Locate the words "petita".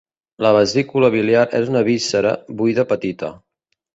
2.95-3.33